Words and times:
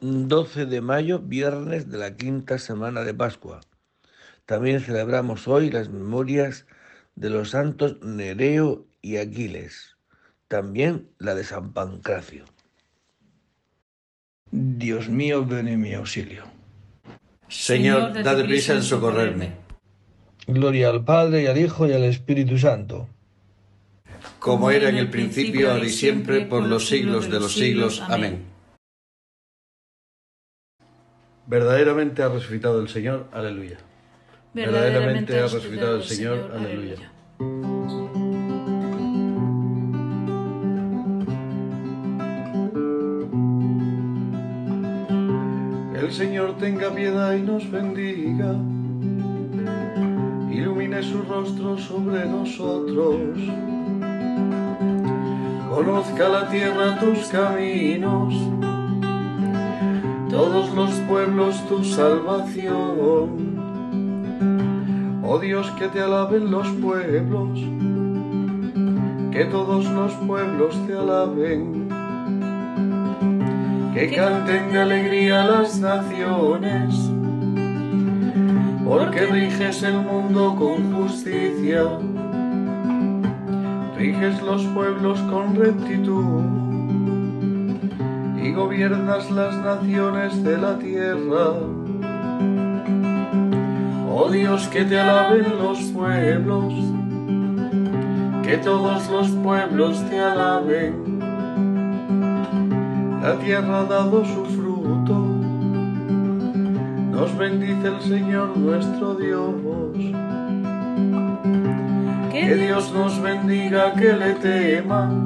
12 0.00 0.66
de 0.66 0.80
mayo, 0.80 1.20
viernes 1.20 1.90
de 1.90 1.98
la 1.98 2.16
quinta 2.16 2.58
semana 2.58 3.02
de 3.02 3.14
Pascua. 3.14 3.60
También 4.44 4.80
celebramos 4.80 5.48
hoy 5.48 5.70
las 5.70 5.88
memorias 5.88 6.66
de 7.14 7.30
los 7.30 7.50
santos 7.50 7.96
Nereo 8.02 8.86
y 9.00 9.16
Aquiles, 9.16 9.96
también 10.48 11.08
la 11.18 11.34
de 11.34 11.44
San 11.44 11.72
Pancracio. 11.72 12.44
Dios 14.50 15.08
mío, 15.08 15.44
ven 15.44 15.68
en 15.68 15.80
mi 15.80 15.94
auxilio. 15.94 16.44
Señor, 17.48 18.22
date 18.22 18.44
prisa 18.44 18.74
en 18.74 18.82
socorrerme. 18.82 19.52
Gloria 20.46 20.90
al 20.90 21.04
Padre 21.04 21.42
y 21.42 21.46
al 21.46 21.58
Hijo 21.58 21.88
y 21.88 21.92
al 21.92 22.04
Espíritu 22.04 22.58
Santo. 22.58 23.08
Como 24.38 24.70
era 24.70 24.88
en 24.88 24.96
el 24.96 25.10
principio, 25.10 25.72
ahora 25.72 25.86
y 25.86 25.90
siempre, 25.90 26.46
por 26.46 26.64
los 26.64 26.86
siglos 26.86 27.30
de 27.30 27.40
los 27.40 27.52
siglos. 27.52 28.00
Amén. 28.08 28.55
Verdaderamente 31.46 32.22
ha 32.22 32.28
resucitado 32.28 32.80
el 32.80 32.88
Señor. 32.88 33.28
Aleluya. 33.32 33.78
Verdaderamente 34.52 35.38
ha 35.38 35.42
resucitado 35.42 35.96
el 35.96 36.02
Señor. 36.02 36.50
Aleluya. 36.52 36.96
El 45.94 46.12
Señor 46.12 46.56
tenga 46.58 46.92
piedad 46.94 47.34
y 47.34 47.42
nos 47.42 47.70
bendiga. 47.70 48.54
Ilumine 50.50 51.02
su 51.02 51.22
rostro 51.22 51.78
sobre 51.78 52.26
nosotros. 52.26 53.38
Conozca 55.70 56.28
la 56.28 56.48
tierra 56.48 56.98
tus 56.98 57.26
caminos 57.28 58.65
todos 60.30 60.74
los 60.74 60.90
pueblos 61.08 61.66
tu 61.68 61.84
salvación. 61.84 63.56
Oh 65.22 65.38
Dios, 65.38 65.70
que 65.78 65.88
te 65.88 66.00
alaben 66.00 66.50
los 66.50 66.68
pueblos, 66.68 67.58
que 69.32 69.44
todos 69.44 69.86
los 69.86 70.12
pueblos 70.14 70.74
te 70.86 70.94
alaben, 70.94 71.88
que 73.94 74.14
canten 74.14 74.72
de 74.72 74.78
alegría 74.78 75.44
las 75.46 75.78
naciones, 75.78 76.94
porque 78.84 79.26
riges 79.26 79.82
el 79.82 79.98
mundo 80.00 80.56
con 80.56 80.92
justicia, 80.92 81.84
riges 83.96 84.42
los 84.42 84.64
pueblos 84.66 85.20
con 85.22 85.54
rectitud 85.56 86.55
gobiernas 88.56 89.30
las 89.30 89.54
naciones 89.56 90.42
de 90.42 90.56
la 90.56 90.78
tierra. 90.78 91.52
Oh 94.10 94.30
Dios, 94.30 94.66
que 94.68 94.82
te 94.82 94.98
alaben 94.98 95.58
los 95.58 95.78
pueblos, 95.92 96.72
que 98.42 98.56
todos 98.56 99.10
los 99.10 99.28
pueblos 99.28 100.02
te 100.08 100.18
alaben. 100.18 101.20
La 103.22 103.38
tierra 103.38 103.80
ha 103.80 103.84
dado 103.84 104.24
su 104.24 104.46
fruto, 104.46 105.26
nos 107.12 107.36
bendice 107.36 107.88
el 107.88 108.00
Señor 108.00 108.56
nuestro 108.56 109.14
Dios. 109.16 109.54
Que 112.32 112.54
Dios 112.54 112.92
nos 112.92 113.20
bendiga, 113.20 113.92
que 113.92 114.12
le 114.14 114.32
teman 114.34 115.25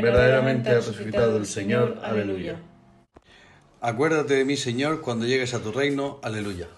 verdaderamente 0.00 0.70
ha 0.70 0.74
resucitado 0.74 1.36
el 1.36 1.46
Señor. 1.46 1.98
Aleluya. 2.02 2.56
Acuérdate 3.80 4.34
de 4.34 4.44
mí, 4.44 4.56
Señor, 4.56 5.00
cuando 5.00 5.26
llegues 5.26 5.54
a 5.54 5.60
tu 5.60 5.72
reino. 5.72 6.20
Aleluya. 6.22 6.68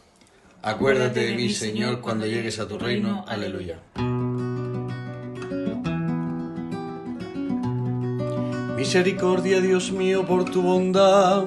Acuérdate 0.63 1.21
de 1.21 1.35
mí, 1.35 1.51
Señor, 1.51 2.01
cuando 2.01 2.27
llegues 2.27 2.59
a 2.59 2.67
tu 2.67 2.79
reino. 2.79 3.25
Aleluya. 3.29 3.79
Misericordia, 8.77 9.61
Dios 9.61 9.93
mío, 9.93 10.27
por 10.27 10.45
tu 10.47 10.63
bondad, 10.63 11.45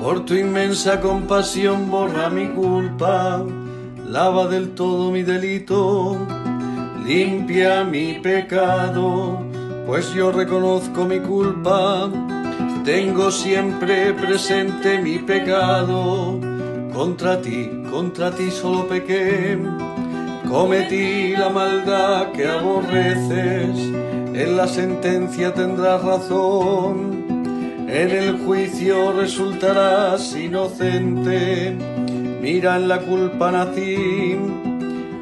por 0.00 0.24
tu 0.24 0.34
inmensa 0.34 1.00
compasión, 1.00 1.90
borra 1.90 2.30
mi 2.30 2.48
culpa, 2.48 3.44
lava 4.08 4.48
del 4.48 4.70
todo 4.74 5.10
mi 5.10 5.22
delito, 5.22 6.16
limpia 7.04 7.84
mi 7.84 8.14
pecado 8.20 9.51
pues 9.86 10.12
yo 10.14 10.32
reconozco 10.32 11.04
mi 11.04 11.20
culpa, 11.20 12.10
tengo 12.84 13.30
siempre 13.30 14.12
presente 14.14 14.98
mi 14.98 15.18
pecado. 15.18 16.38
Contra 16.92 17.40
ti, 17.40 17.70
contra 17.90 18.30
ti 18.30 18.50
solo 18.50 18.86
pequé, 18.86 19.58
cometí 20.48 21.34
la 21.34 21.48
maldad 21.48 22.32
que 22.32 22.46
aborreces, 22.46 23.78
en 24.34 24.56
la 24.56 24.68
sentencia 24.68 25.54
tendrás 25.54 26.02
razón, 26.02 27.24
en 27.88 28.10
el 28.10 28.38
juicio 28.44 29.12
resultarás 29.12 30.36
inocente, 30.36 31.74
mira 32.42 32.76
en 32.76 32.88
la 32.88 32.98
culpa 32.98 33.50
nací, 33.50 34.36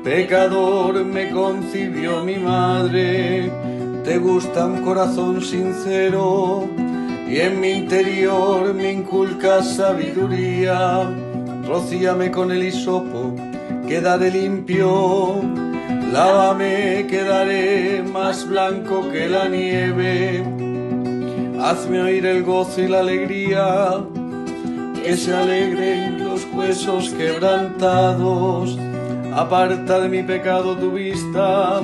pecador 0.03 1.05
me 1.05 1.31
concibió 1.31 2.25
mi 2.25 2.37
madre 2.37 3.60
te 4.05 4.19
gusta 4.19 4.67
un 4.67 4.83
corazón 4.83 5.43
sincero 5.43 6.67
y 7.29 7.39
en 7.39 7.61
mi 7.61 7.71
interior 7.71 8.75
me 8.75 8.93
inculcas 8.93 9.77
sabiduría. 9.77 11.09
Rocíame 11.67 12.31
con 12.31 12.51
el 12.51 12.63
hisopo, 12.63 13.35
quedaré 13.87 14.31
limpio. 14.31 15.41
Lávame, 16.13 17.07
quedaré 17.09 18.03
más 18.03 18.49
blanco 18.49 19.09
que 19.13 19.29
la 19.29 19.49
nieve. 19.49 20.45
Hazme 21.63 22.01
oír 22.01 22.27
el 22.27 22.43
gozo 22.43 22.81
y 22.81 22.89
la 22.89 23.01
alegría, 23.01 24.05
que 25.05 25.17
se 25.17 25.35
alegren 25.35 26.25
los 26.25 26.47
huesos 26.53 27.11
quebrantados. 27.11 28.77
Aparta 29.35 30.01
de 30.01 30.09
mi 30.09 30.23
pecado 30.25 30.77
tu 30.77 30.91
vista, 30.91 31.81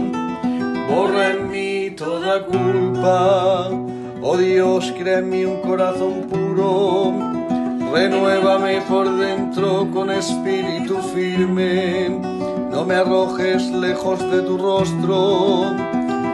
borra 0.89 1.31
en 1.31 1.51
mí 1.51 1.76
toda 1.97 2.45
culpa. 2.45 3.71
Oh 4.23 4.37
Dios, 4.37 4.93
crea 4.99 5.19
en 5.19 5.47
un 5.47 5.61
corazón 5.63 6.27
puro, 6.29 7.13
renuévame 7.93 8.83
por 8.83 9.17
dentro 9.17 9.89
con 9.93 10.11
espíritu 10.11 10.99
firme. 11.15 12.09
No 12.71 12.85
me 12.85 12.97
arrojes 12.97 13.71
lejos 13.71 14.21
de 14.31 14.43
tu 14.43 14.59
rostro, 14.59 15.71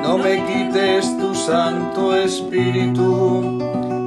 no 0.02 0.18
me 0.18 0.44
quites 0.46 1.16
tu 1.18 1.34
santo 1.34 2.16
espíritu. 2.16 3.58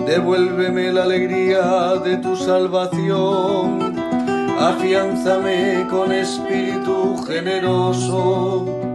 Devuélveme 0.05 0.91
la 0.91 1.03
alegría 1.03 1.95
de 2.03 2.17
tu 2.17 2.35
salvación, 2.35 3.95
afianzame 4.59 5.87
con 5.89 6.11
espíritu 6.11 7.17
generoso 7.25 8.94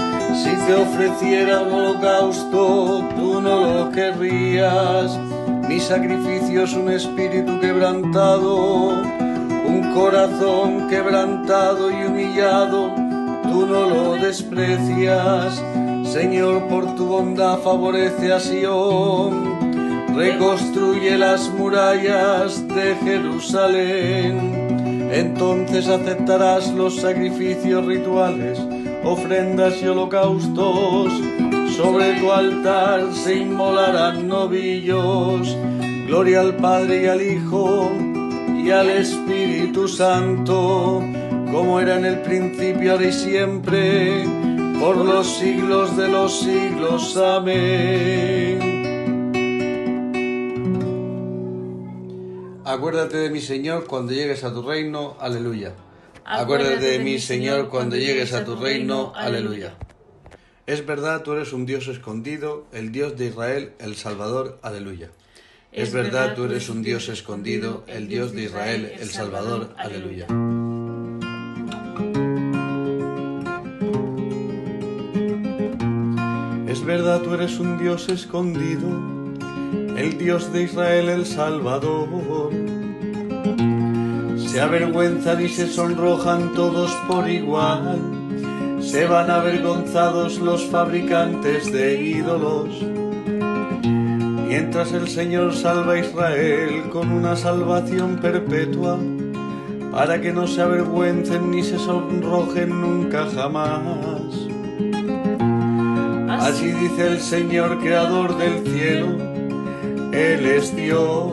si 0.35 0.49
te 0.65 0.73
ofreciera 0.75 1.61
un 1.61 1.73
holocausto, 1.73 3.03
tú 3.15 3.41
no 3.41 3.59
lo 3.61 3.91
querrías. 3.91 5.17
Mi 5.67 5.79
sacrificio 5.79 6.63
es 6.63 6.73
un 6.73 6.91
espíritu 6.91 7.59
quebrantado, 7.59 8.89
un 9.67 9.91
corazón 9.93 10.87
quebrantado 10.89 11.89
y 11.91 12.05
humillado, 12.05 12.93
tú 13.43 13.65
no 13.65 13.89
lo 13.89 14.13
desprecias. 14.15 15.63
Señor, 16.03 16.67
por 16.67 16.95
tu 16.95 17.05
bondad 17.05 17.59
favorece 17.59 18.33
a 18.33 18.39
Sion, 18.39 20.15
reconstruye 20.15 21.17
las 21.17 21.49
murallas 21.49 22.67
de 22.67 22.95
Jerusalén. 23.03 24.61
Entonces 25.13 25.87
aceptarás 25.87 26.71
los 26.73 26.97
sacrificios 26.97 27.85
rituales, 27.85 28.59
ofrendas 29.03 29.81
y 29.81 29.87
holocaustos 29.87 31.11
sobre 31.75 32.19
tu 32.19 32.31
altar 32.31 33.13
se 33.13 33.37
inmolarán 33.37 34.27
novillos. 34.27 35.55
Gloria 36.07 36.41
al 36.41 36.55
Padre 36.57 37.03
y 37.03 37.07
al 37.07 37.21
Hijo 37.21 37.91
y 38.63 38.69
al 38.69 38.89
Espíritu 38.89 39.87
Santo, 39.87 41.01
como 41.51 41.79
era 41.79 41.97
en 41.97 42.05
el 42.05 42.21
principio, 42.21 42.91
ahora 42.91 43.07
y 43.07 43.13
siempre, 43.13 44.23
por 44.79 44.97
los 44.97 45.27
siglos 45.27 45.97
de 45.97 46.07
los 46.07 46.39
siglos. 46.39 47.17
Amén. 47.17 48.81
Acuérdate 52.63 53.17
de 53.17 53.29
mi 53.29 53.41
Señor 53.41 53.85
cuando 53.87 54.11
llegues 54.11 54.43
a 54.43 54.53
tu 54.53 54.61
reino. 54.61 55.15
Aleluya. 55.19 55.73
Acuérdate 56.33 56.91
de 56.91 56.99
mi 56.99 57.19
Señor 57.19 57.67
cuando 57.67 57.97
llegues 57.97 58.31
a 58.31 58.45
tu 58.45 58.55
reino. 58.55 59.11
Aleluya. 59.17 59.75
Es 60.65 60.85
verdad, 60.85 61.23
tú 61.23 61.33
eres 61.33 61.51
un 61.51 61.65
Dios 61.65 61.89
escondido, 61.89 62.67
el 62.71 62.93
Dios 62.93 63.17
de 63.17 63.25
Israel, 63.25 63.73
el 63.79 63.97
Salvador. 63.97 64.57
Aleluya. 64.61 65.09
Es 65.73 65.91
verdad, 65.91 66.33
tú 66.33 66.45
eres 66.45 66.69
un 66.69 66.83
Dios 66.83 67.09
escondido, 67.09 67.83
el 67.85 68.07
Dios 68.07 68.31
de 68.31 68.43
Israel, 68.43 68.93
el 68.97 69.09
Salvador. 69.09 69.75
Aleluya. 69.77 70.27
Es 76.71 76.85
verdad, 76.85 77.21
tú 77.23 77.33
eres 77.33 77.59
un 77.59 77.77
Dios 77.77 78.07
escondido, 78.07 78.87
el 79.97 80.17
Dios 80.17 80.53
de 80.53 80.63
Israel, 80.63 81.09
el 81.09 81.25
Salvador. 81.25 82.60
Se 84.51 84.59
avergüenzan 84.59 85.41
y 85.41 85.47
se 85.47 85.67
sonrojan 85.67 86.53
todos 86.53 86.91
por 87.07 87.29
igual 87.29 88.21
se 88.81 89.05
van 89.05 89.29
avergonzados 89.29 90.39
los 90.39 90.65
fabricantes 90.65 91.71
de 91.71 92.01
ídolos. 92.01 92.67
Mientras 94.47 94.91
el 94.91 95.07
Señor 95.07 95.53
salva 95.53 95.93
a 95.93 95.99
Israel 95.99 96.89
con 96.89 97.11
una 97.11 97.35
salvación 97.35 98.17
perpetua, 98.17 98.97
para 99.91 100.19
que 100.19 100.33
no 100.33 100.47
se 100.47 100.61
avergüencen 100.61 101.51
ni 101.51 101.63
se 101.63 101.77
sonrojen 101.77 102.81
nunca 102.81 103.27
jamás. 103.33 103.79
Así 106.41 106.71
dice 106.71 107.07
el 107.07 107.19
Señor, 107.21 107.79
creador 107.79 108.37
del 108.37 108.65
cielo, 108.73 109.07
Él 110.11 110.45
es 110.45 110.75
Dios. 110.75 111.30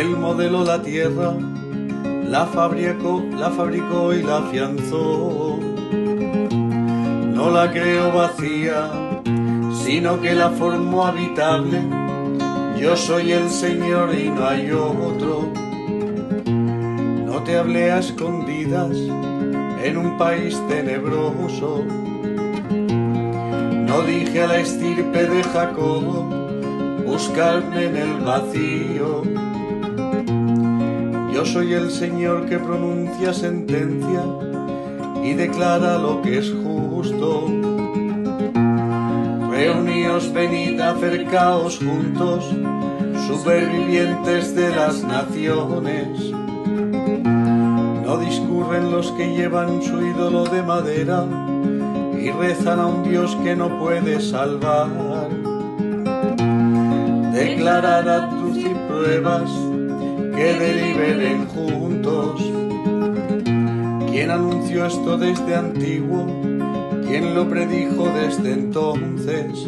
Él 0.00 0.16
modeló 0.16 0.64
la 0.64 0.80
tierra 0.80 1.34
la 2.30 2.46
fabricó, 2.46 3.22
la 3.36 3.50
fabricó 3.50 4.14
y 4.14 4.22
la 4.22 4.38
afianzó. 4.38 5.58
No 7.34 7.50
la 7.50 7.70
creó 7.72 8.12
vacía, 8.12 8.88
sino 9.84 10.20
que 10.20 10.34
la 10.34 10.50
formó 10.50 11.06
habitable. 11.06 11.82
Yo 12.78 12.96
soy 12.96 13.32
el 13.32 13.50
Señor 13.50 14.14
y 14.14 14.28
no 14.30 14.46
hay 14.46 14.70
otro. 14.70 15.48
No 17.26 17.42
te 17.42 17.58
hablé 17.58 17.90
a 17.90 17.98
escondidas 17.98 18.96
en 19.84 19.96
un 19.96 20.16
país 20.16 20.56
tenebroso. 20.68 21.84
No 23.88 24.02
dije 24.02 24.44
a 24.44 24.46
la 24.46 24.60
estirpe 24.60 25.26
de 25.26 25.42
Jacob, 25.42 26.04
buscarme 27.04 27.86
en 27.86 27.96
el 27.96 28.20
vacío 28.20 29.49
yo 31.40 31.46
soy 31.46 31.72
el 31.72 31.90
Señor 31.90 32.44
que 32.50 32.58
pronuncia 32.58 33.32
sentencia 33.32 34.22
y 35.24 35.32
declara 35.32 35.96
lo 35.96 36.20
que 36.20 36.36
es 36.36 36.52
justo. 36.52 37.46
Reuníos, 39.50 40.30
venid, 40.34 40.78
acercaos 40.78 41.78
juntos, 41.78 42.44
supervivientes 43.26 44.54
de 44.54 44.68
las 44.68 45.02
naciones. 45.02 46.30
No 48.04 48.18
discurren 48.18 48.90
los 48.90 49.10
que 49.12 49.34
llevan 49.34 49.82
su 49.82 49.98
ídolo 49.98 50.44
de 50.44 50.62
madera 50.62 51.24
y 52.20 52.30
rezan 52.32 52.80
a 52.80 52.86
un 52.86 53.02
Dios 53.02 53.34
que 53.42 53.56
no 53.56 53.78
puede 53.78 54.20
salvar. 54.20 54.90
Declarad 57.32 58.28
tus 58.28 58.58
y 58.58 58.74
pruebas 58.88 59.69
que 60.40 60.54
deliberen 60.54 61.46
juntos. 61.48 62.40
¿Quién 64.10 64.30
anunció 64.30 64.86
esto 64.86 65.18
desde 65.18 65.54
antiguo? 65.54 66.24
¿Quién 67.06 67.34
lo 67.34 67.46
predijo 67.46 68.08
desde 68.08 68.54
entonces? 68.54 69.66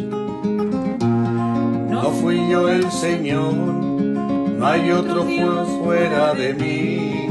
No 1.91 2.09
fui 2.19 2.49
yo 2.49 2.69
el 2.69 2.91
Señor, 2.91 3.53
no 3.53 4.65
hay 4.65 4.89
otro 4.89 5.27
fuera 5.83 6.33
de 6.33 6.55
mí. 6.55 7.27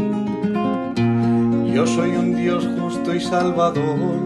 Yo 1.74 1.84
soy 1.84 2.10
un 2.10 2.36
Dios 2.36 2.68
justo 2.78 3.12
y 3.12 3.20
salvador 3.20 4.20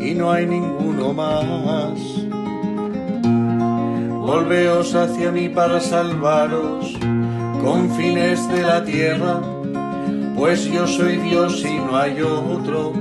y 0.00 0.12
no 0.12 0.32
hay 0.32 0.46
ninguno 0.46 1.12
más. 1.12 2.00
Volveos 4.26 4.92
hacia 4.96 5.30
mí 5.30 5.48
para 5.48 5.78
salvaros 5.78 6.98
confines 7.64 8.46
de 8.48 8.62
la 8.62 8.84
tierra, 8.84 9.40
pues 10.36 10.66
yo 10.66 10.86
soy 10.86 11.16
Dios 11.16 11.64
y 11.64 11.76
no 11.78 11.96
hay 11.96 12.20
otro. 12.20 12.92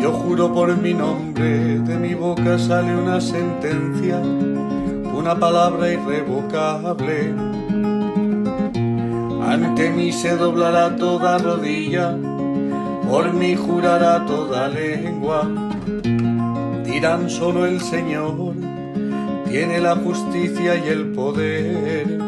Yo 0.00 0.12
juro 0.12 0.52
por 0.54 0.76
mi 0.76 0.94
nombre, 0.94 1.80
de 1.80 1.96
mi 1.98 2.14
boca 2.14 2.56
sale 2.56 2.94
una 2.94 3.20
sentencia, 3.20 4.18
una 4.20 5.34
palabra 5.34 5.92
irrevocable. 5.92 7.34
Ante 9.44 9.90
mí 9.90 10.12
se 10.12 10.36
doblará 10.36 10.94
toda 10.94 11.38
rodilla, 11.38 12.16
por 13.08 13.32
mí 13.32 13.56
jurará 13.56 14.24
toda 14.24 14.68
lengua. 14.68 15.48
Dirán 16.84 17.28
solo 17.28 17.66
el 17.66 17.80
Señor, 17.80 18.54
tiene 19.48 19.80
la 19.80 19.96
justicia 19.96 20.76
y 20.76 20.88
el 20.88 21.12
poder 21.12 22.27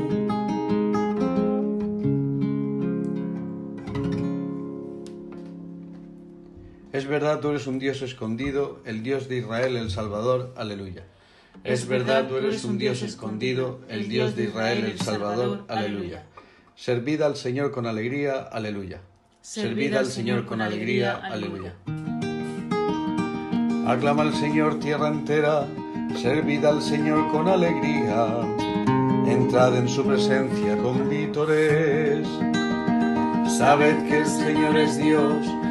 Verdad, 7.31 7.41
tú 7.41 7.49
eres 7.49 7.67
un 7.67 7.79
Dios 7.79 8.01
escondido, 8.01 8.81
el 8.83 9.03
Dios 9.03 9.29
de 9.29 9.37
Israel, 9.37 9.77
el 9.77 9.89
Salvador. 9.89 10.53
Aleluya. 10.57 11.03
Es 11.63 11.87
verdad, 11.87 12.27
tú 12.27 12.35
eres 12.35 12.65
un 12.65 12.77
Dios 12.77 13.03
escondido, 13.03 13.79
el 13.87 14.09
Dios 14.09 14.35
de 14.35 14.45
Israel, 14.45 14.83
el 14.83 14.99
Salvador. 14.99 15.63
Aleluya. 15.69 16.23
Servid 16.75 17.21
al 17.21 17.37
Señor 17.37 17.71
con 17.71 17.85
alegría. 17.85 18.41
Aleluya. 18.51 18.99
Servid 19.41 19.93
al 19.93 20.07
Señor 20.07 20.45
con 20.45 20.59
alegría. 20.61 21.21
Aleluya. 21.23 21.73
Aclama 23.87 24.23
al 24.23 24.33
Señor 24.35 24.79
tierra 24.79 25.07
entera, 25.07 25.65
servid 26.21 26.65
al 26.65 26.81
Señor 26.81 27.31
con 27.31 27.47
alegría. 27.47 28.27
Entrad 29.25 29.77
en 29.77 29.87
su 29.87 30.03
presencia 30.03 30.77
con 30.77 31.09
vítores. 31.09 32.27
Sabed 33.57 34.05
que 34.07 34.17
el 34.17 34.27
Señor 34.27 34.75
es 34.77 34.97
Dios 34.97 35.70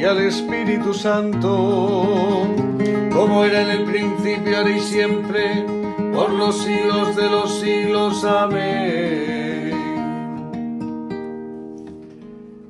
y 0.00 0.04
al 0.04 0.18
Espíritu 0.18 0.94
Santo, 0.94 2.48
como 3.12 3.44
era 3.44 3.60
en 3.60 3.80
el 3.80 3.84
principio, 3.84 4.56
ahora 4.56 4.70
y 4.70 4.80
siempre 4.80 5.66
por 6.14 6.30
los 6.30 6.62
siglos 6.62 7.14
de 7.16 7.28
los 7.28 7.60
siglos. 7.60 8.24
Amén. 8.24 9.72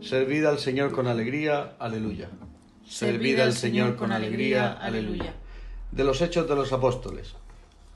Servid 0.02 0.44
al 0.44 0.58
Señor 0.58 0.90
con 0.90 1.06
alegría, 1.06 1.76
aleluya. 1.78 2.30
Servid 2.88 3.38
al 3.38 3.52
Señor 3.52 3.94
con 3.94 4.10
alegría, 4.10 4.72
aleluya. 4.72 5.32
De 5.92 6.02
los 6.02 6.20
Hechos 6.22 6.49
de 6.49 6.56
los 6.56 6.72
Apóstoles. 6.72 7.37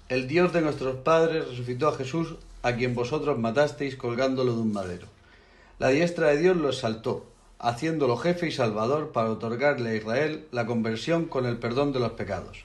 El 0.08 0.28
Dios 0.28 0.52
de 0.52 0.60
nuestros 0.60 0.98
padres 0.98 1.48
resucitó 1.48 1.88
a 1.88 1.96
Jesús, 1.96 2.36
a 2.62 2.76
quien 2.76 2.94
vosotros 2.94 3.36
matasteis 3.36 3.96
colgándolo 3.96 4.54
de 4.54 4.60
un 4.60 4.72
madero. 4.72 5.08
La 5.80 5.88
diestra 5.88 6.28
de 6.28 6.38
Dios 6.38 6.56
lo 6.56 6.68
exaltó, 6.68 7.33
haciéndolo 7.68 8.16
jefe 8.16 8.48
y 8.48 8.52
salvador 8.52 9.12
para 9.12 9.30
otorgarle 9.30 9.90
a 9.90 9.94
Israel 9.94 10.46
la 10.52 10.66
conversión 10.66 11.24
con 11.24 11.46
el 11.46 11.58
perdón 11.58 11.92
de 11.92 12.00
los 12.00 12.12
pecados 12.12 12.64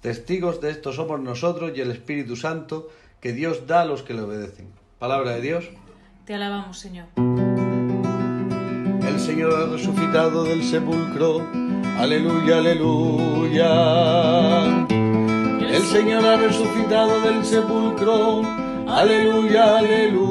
Testigos 0.00 0.60
de 0.62 0.70
esto 0.70 0.92
somos 0.94 1.20
nosotros 1.20 1.72
y 1.76 1.82
el 1.82 1.90
Espíritu 1.90 2.34
Santo 2.34 2.88
que 3.20 3.34
Dios 3.34 3.66
da 3.66 3.82
a 3.82 3.84
los 3.84 4.02
que 4.02 4.14
le 4.14 4.22
obedecen. 4.22 4.68
Palabra 4.98 5.32
de 5.32 5.42
Dios. 5.42 5.68
Te 6.24 6.34
alabamos, 6.34 6.78
Señor. 6.78 7.08
El 9.06 9.20
Señor 9.20 9.54
ha 9.54 9.66
resucitado 9.66 10.44
del 10.44 10.64
sepulcro. 10.64 11.46
Aleluya, 11.98 12.56
aleluya. 12.56 13.66
El 14.88 15.82
Señor 15.82 16.24
ha 16.24 16.38
resucitado 16.38 17.20
del 17.20 17.44
sepulcro. 17.44 18.40
Aleluya, 18.88 19.76
aleluya. 19.78 20.30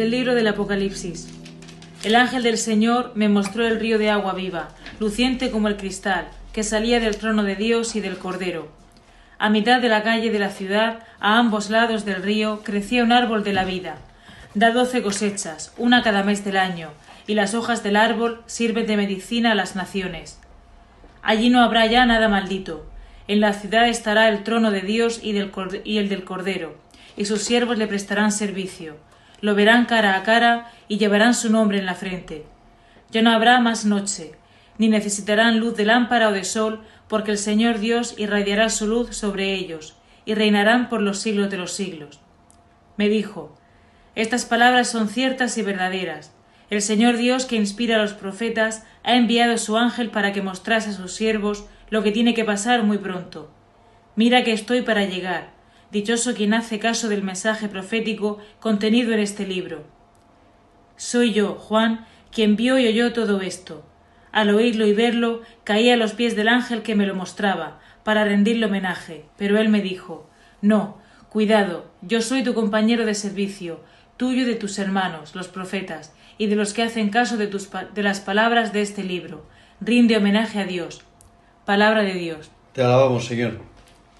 Del 0.00 0.12
libro 0.12 0.34
del 0.34 0.46
Apocalipsis. 0.46 1.28
El 2.04 2.14
ángel 2.14 2.42
del 2.42 2.56
Señor 2.56 3.12
me 3.16 3.28
mostró 3.28 3.66
el 3.66 3.78
río 3.78 3.98
de 3.98 4.08
agua 4.08 4.32
viva, 4.32 4.70
luciente 4.98 5.50
como 5.50 5.68
el 5.68 5.76
cristal 5.76 6.26
que 6.54 6.62
salía 6.62 7.00
del 7.00 7.18
trono 7.18 7.42
de 7.42 7.54
Dios 7.54 7.94
y 7.96 8.00
del 8.00 8.16
Cordero. 8.16 8.72
A 9.38 9.50
mitad 9.50 9.82
de 9.82 9.90
la 9.90 10.02
calle 10.02 10.30
de 10.30 10.38
la 10.38 10.48
ciudad, 10.48 11.00
a 11.20 11.38
ambos 11.38 11.68
lados 11.68 12.06
del 12.06 12.22
río, 12.22 12.62
crecía 12.64 13.04
un 13.04 13.12
árbol 13.12 13.44
de 13.44 13.52
la 13.52 13.66
vida. 13.66 13.98
Da 14.54 14.70
doce 14.70 15.02
cosechas, 15.02 15.74
una 15.76 16.02
cada 16.02 16.22
mes 16.22 16.46
del 16.46 16.56
año, 16.56 16.92
y 17.26 17.34
las 17.34 17.52
hojas 17.52 17.82
del 17.82 17.96
árbol 17.96 18.42
sirven 18.46 18.86
de 18.86 18.96
medicina 18.96 19.52
a 19.52 19.54
las 19.54 19.76
naciones. 19.76 20.40
Allí 21.20 21.50
no 21.50 21.62
habrá 21.62 21.84
ya 21.84 22.06
nada 22.06 22.30
maldito. 22.30 22.86
En 23.28 23.40
la 23.40 23.52
ciudad 23.52 23.86
estará 23.86 24.30
el 24.30 24.44
trono 24.44 24.70
de 24.70 24.80
Dios 24.80 25.20
y, 25.22 25.32
del, 25.32 25.52
y 25.84 25.98
el 25.98 26.08
del 26.08 26.24
Cordero, 26.24 26.74
y 27.18 27.26
sus 27.26 27.42
siervos 27.42 27.76
le 27.76 27.86
prestarán 27.86 28.32
servicio. 28.32 28.96
Lo 29.40 29.54
verán 29.54 29.86
cara 29.86 30.16
a 30.16 30.22
cara 30.22 30.70
y 30.88 30.98
llevarán 30.98 31.34
su 31.34 31.50
nombre 31.50 31.78
en 31.78 31.86
la 31.86 31.94
frente. 31.94 32.44
Ya 33.10 33.22
no 33.22 33.30
habrá 33.30 33.60
más 33.60 33.84
noche, 33.84 34.32
ni 34.78 34.88
necesitarán 34.88 35.58
luz 35.58 35.76
de 35.76 35.84
lámpara 35.84 36.28
o 36.28 36.32
de 36.32 36.44
sol, 36.44 36.82
porque 37.08 37.32
el 37.32 37.38
Señor 37.38 37.78
Dios 37.78 38.14
irradiará 38.18 38.68
su 38.68 38.86
luz 38.86 39.16
sobre 39.16 39.54
ellos, 39.54 39.96
y 40.24 40.34
reinarán 40.34 40.88
por 40.88 41.02
los 41.02 41.18
siglos 41.18 41.50
de 41.50 41.56
los 41.56 41.72
siglos. 41.72 42.20
Me 42.96 43.08
dijo, 43.08 43.56
Estas 44.14 44.44
palabras 44.44 44.88
son 44.88 45.08
ciertas 45.08 45.58
y 45.58 45.62
verdaderas. 45.62 46.32
El 46.68 46.82
Señor 46.82 47.16
Dios, 47.16 47.46
que 47.46 47.56
inspira 47.56 47.96
a 47.96 47.98
los 48.02 48.12
profetas, 48.12 48.84
ha 49.02 49.16
enviado 49.16 49.58
su 49.58 49.76
ángel 49.76 50.10
para 50.10 50.32
que 50.32 50.42
mostrase 50.42 50.90
a 50.90 50.92
sus 50.92 51.14
siervos 51.14 51.64
lo 51.88 52.02
que 52.02 52.12
tiene 52.12 52.34
que 52.34 52.44
pasar 52.44 52.84
muy 52.84 52.98
pronto. 52.98 53.50
Mira 54.14 54.44
que 54.44 54.52
estoy 54.52 54.82
para 54.82 55.04
llegar. 55.04 55.59
Dichoso 55.90 56.34
quien 56.34 56.54
hace 56.54 56.78
caso 56.78 57.08
del 57.08 57.22
mensaje 57.22 57.68
profético 57.68 58.38
contenido 58.60 59.12
en 59.12 59.20
este 59.20 59.46
libro. 59.46 59.84
Soy 60.96 61.32
yo, 61.32 61.54
Juan, 61.54 62.06
quien 62.30 62.56
vio 62.56 62.78
y 62.78 62.86
oyó 62.86 63.12
todo 63.12 63.40
esto. 63.40 63.84
Al 64.32 64.50
oírlo 64.50 64.86
y 64.86 64.92
verlo, 64.92 65.42
caí 65.64 65.90
a 65.90 65.96
los 65.96 66.12
pies 66.12 66.36
del 66.36 66.48
ángel 66.48 66.82
que 66.82 66.94
me 66.94 67.06
lo 67.06 67.14
mostraba, 67.14 67.80
para 68.04 68.24
rendirle 68.24 68.66
homenaje, 68.66 69.24
pero 69.36 69.58
él 69.58 69.68
me 69.68 69.82
dijo 69.82 70.28
No, 70.62 70.98
cuidado, 71.28 71.90
yo 72.02 72.22
soy 72.22 72.44
tu 72.44 72.54
compañero 72.54 73.04
de 73.04 73.14
servicio, 73.14 73.80
tuyo 74.16 74.42
y 74.42 74.44
de 74.44 74.54
tus 74.54 74.78
hermanos, 74.78 75.34
los 75.34 75.48
profetas, 75.48 76.14
y 76.38 76.46
de 76.46 76.56
los 76.56 76.72
que 76.72 76.82
hacen 76.82 77.10
caso 77.10 77.36
de, 77.36 77.48
tus 77.48 77.68
de 77.94 78.02
las 78.02 78.20
palabras 78.20 78.72
de 78.72 78.82
este 78.82 79.02
libro. 79.02 79.44
Rinde 79.80 80.16
homenaje 80.16 80.60
a 80.60 80.64
Dios. 80.64 81.02
Palabra 81.64 82.02
de 82.02 82.14
Dios. 82.14 82.50
Te 82.72 82.82
alabamos, 82.82 83.26
Señor. 83.26 83.60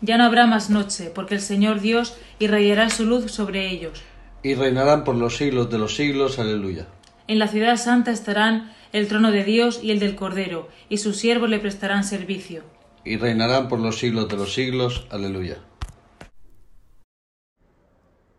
Ya 0.03 0.17
no 0.17 0.25
habrá 0.25 0.47
más 0.47 0.71
noche, 0.71 1.11
porque 1.15 1.35
el 1.35 1.41
Señor 1.41 1.81
Dios 1.81 2.17
irradiará 2.39 2.89
su 2.89 3.05
luz 3.05 3.31
sobre 3.31 3.69
ellos. 3.71 4.03
Y 4.43 4.55
reinarán 4.55 5.05
por 5.05 5.15
los 5.15 5.37
siglos 5.37 5.71
de 5.71 5.79
los 5.79 5.95
siglos. 5.95 6.39
Aleluya. 6.39 6.87
En 7.27 7.39
la 7.39 7.49
ciudad 7.49 7.77
santa 7.77 8.11
estarán 8.11 8.73
el 8.93 9.09
trono 9.09 9.31
de 9.31 9.45
Dios 9.45 9.81
y 9.83 9.91
el 9.91 10.01
del 10.01 10.17
Cordero, 10.17 10.69
y 10.89 10.99
sus 10.99 11.17
siervos 11.19 11.51
le 11.51 11.59
prestarán 11.59 12.05
servicio. 12.05 12.63
Y 13.05 13.19
reinarán 13.19 13.69
por 13.69 13.79
los 13.79 13.99
siglos 13.99 14.29
de 14.29 14.37
los 14.37 14.55
siglos. 14.55 15.07
Aleluya. 15.11 15.59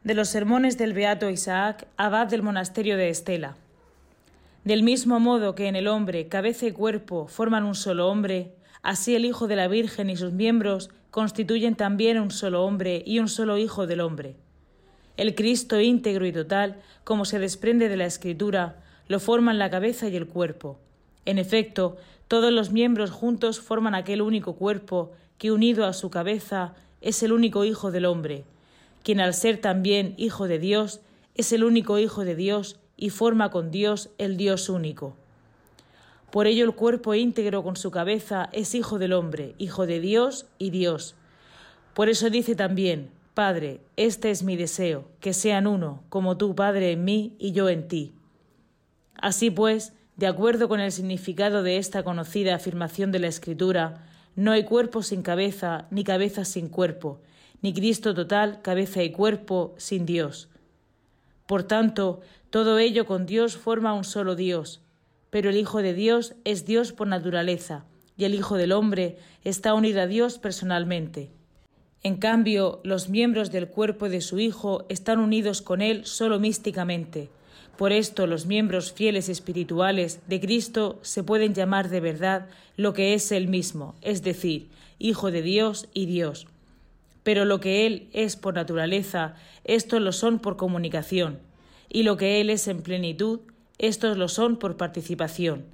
De 0.03 0.15
los 0.15 0.29
sermones 0.29 0.79
del 0.79 0.93
Beato 0.93 1.29
Isaac, 1.29 1.87
abad 1.95 2.27
del 2.27 2.41
monasterio 2.41 2.97
de 2.97 3.09
Estela. 3.09 3.55
Del 4.63 4.81
mismo 4.81 5.19
modo 5.19 5.53
que 5.53 5.67
en 5.67 5.75
el 5.75 5.87
hombre 5.87 6.27
cabeza 6.27 6.65
y 6.65 6.71
cuerpo 6.71 7.27
forman 7.27 7.65
un 7.65 7.75
solo 7.75 8.07
hombre, 8.07 8.55
así 8.81 9.15
el 9.15 9.25
Hijo 9.25 9.47
de 9.47 9.55
la 9.55 9.67
Virgen 9.67 10.09
y 10.09 10.17
sus 10.17 10.33
miembros 10.33 10.89
constituyen 11.11 11.75
también 11.75 12.19
un 12.19 12.31
solo 12.31 12.63
hombre 12.63 13.03
y 13.05 13.19
un 13.19 13.27
solo 13.27 13.57
Hijo 13.57 13.85
del 13.85 13.99
hombre. 13.99 14.35
El 15.17 15.35
Cristo 15.35 15.79
íntegro 15.79 16.25
y 16.25 16.31
total, 16.31 16.81
como 17.03 17.25
se 17.25 17.37
desprende 17.37 17.89
de 17.89 17.97
la 17.97 18.05
Escritura, 18.05 18.81
lo 19.07 19.19
forman 19.19 19.59
la 19.59 19.69
cabeza 19.69 20.07
y 20.07 20.15
el 20.15 20.25
cuerpo. 20.25 20.79
En 21.25 21.37
efecto, 21.37 21.97
todos 22.27 22.51
los 22.51 22.71
miembros 22.71 23.11
juntos 23.11 23.59
forman 23.59 23.93
aquel 23.93 24.21
único 24.21 24.55
cuerpo 24.55 25.11
que 25.37 25.51
unido 25.51 25.85
a 25.85 25.93
su 25.93 26.09
cabeza 26.09 26.73
es 27.01 27.21
el 27.23 27.33
único 27.33 27.65
Hijo 27.65 27.91
del 27.91 28.05
hombre, 28.05 28.45
quien 29.03 29.19
al 29.19 29.33
ser 29.33 29.57
también 29.57 30.13
Hijo 30.17 30.47
de 30.47 30.59
Dios 30.59 31.01
es 31.35 31.51
el 31.51 31.65
único 31.65 31.99
Hijo 31.99 32.23
de 32.23 32.35
Dios 32.35 32.79
y 32.95 33.09
forma 33.09 33.51
con 33.51 33.69
Dios 33.69 34.09
el 34.17 34.37
Dios 34.37 34.69
único. 34.69 35.17
Por 36.31 36.47
ello 36.47 36.63
el 36.63 36.73
cuerpo 36.73 37.13
íntegro 37.13 37.61
con 37.61 37.75
su 37.75 37.91
cabeza 37.91 38.49
es 38.53 38.73
Hijo 38.73 38.99
del 38.99 39.11
hombre, 39.11 39.53
Hijo 39.57 39.85
de 39.85 39.99
Dios 39.99 40.45
y 40.57 40.69
Dios. 40.69 41.15
Por 41.93 42.07
eso 42.07 42.29
dice 42.29 42.55
también, 42.55 43.11
Padre, 43.33 43.81
este 43.97 44.31
es 44.31 44.41
mi 44.41 44.55
deseo, 44.55 45.05
que 45.19 45.33
sean 45.33 45.67
uno, 45.67 46.03
como 46.07 46.37
tú, 46.37 46.55
Padre, 46.55 46.93
en 46.93 47.03
mí 47.03 47.35
y 47.37 47.51
yo 47.51 47.67
en 47.69 47.87
ti. 47.87 48.13
Así 49.15 49.51
pues, 49.51 49.93
de 50.15 50.27
acuerdo 50.27 50.69
con 50.69 50.79
el 50.79 50.93
significado 50.93 51.63
de 51.63 51.77
esta 51.77 52.03
conocida 52.03 52.55
afirmación 52.55 53.11
de 53.11 53.19
la 53.19 53.27
Escritura, 53.27 54.07
no 54.35 54.51
hay 54.51 54.63
cuerpo 54.63 55.03
sin 55.03 55.23
cabeza, 55.23 55.87
ni 55.91 56.05
cabeza 56.05 56.45
sin 56.45 56.69
cuerpo, 56.69 57.19
ni 57.61 57.73
Cristo 57.73 58.13
total, 58.13 58.61
cabeza 58.61 59.03
y 59.03 59.11
cuerpo, 59.11 59.75
sin 59.77 60.05
Dios. 60.05 60.47
Por 61.45 61.63
tanto, 61.63 62.21
todo 62.49 62.79
ello 62.79 63.05
con 63.05 63.25
Dios 63.25 63.57
forma 63.57 63.93
un 63.93 64.05
solo 64.05 64.35
Dios, 64.35 64.81
pero 65.31 65.49
el 65.49 65.57
Hijo 65.57 65.81
de 65.81 65.95
Dios 65.95 66.35
es 66.45 66.65
Dios 66.67 66.91
por 66.91 67.07
naturaleza, 67.07 67.85
y 68.15 68.25
el 68.25 68.35
Hijo 68.35 68.57
del 68.57 68.71
Hombre 68.71 69.17
está 69.43 69.73
unido 69.73 70.01
a 70.01 70.07
Dios 70.07 70.37
personalmente. 70.37 71.31
En 72.03 72.17
cambio, 72.17 72.81
los 72.83 73.09
miembros 73.09 73.51
del 73.51 73.67
cuerpo 73.67 74.09
de 74.09 74.21
su 74.21 74.39
Hijo 74.39 74.85
están 74.89 75.19
unidos 75.19 75.63
con 75.63 75.81
Él 75.81 76.05
solo 76.05 76.39
místicamente, 76.39 77.29
por 77.81 77.93
esto 77.93 78.27
los 78.27 78.45
miembros 78.45 78.93
fieles 78.93 79.27
espirituales 79.27 80.19
de 80.27 80.39
Cristo 80.39 80.99
se 81.01 81.23
pueden 81.23 81.55
llamar 81.55 81.89
de 81.89 81.99
verdad 81.99 82.47
lo 82.77 82.93
que 82.93 83.15
es 83.15 83.31
Él 83.31 83.47
mismo, 83.47 83.95
es 84.01 84.21
decir, 84.21 84.67
Hijo 84.99 85.31
de 85.31 85.41
Dios 85.41 85.87
y 85.91 86.05
Dios. 86.05 86.45
Pero 87.23 87.43
lo 87.43 87.59
que 87.59 87.87
Él 87.87 88.07
es 88.13 88.35
por 88.35 88.53
naturaleza, 88.53 89.33
estos 89.63 89.99
lo 89.99 90.11
son 90.11 90.37
por 90.37 90.57
comunicación, 90.57 91.39
y 91.89 92.03
lo 92.03 92.17
que 92.17 92.39
Él 92.39 92.51
es 92.51 92.67
en 92.67 92.83
plenitud, 92.83 93.39
estos 93.81 94.15
lo 94.15 94.27
son 94.27 94.57
por 94.57 94.77
participación. 94.77 95.65